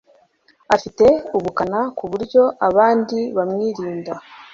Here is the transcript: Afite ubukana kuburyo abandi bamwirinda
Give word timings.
Afite 0.75 1.05
ubukana 1.37 1.79
kuburyo 1.97 2.43
abandi 2.67 3.19
bamwirinda 3.37 4.13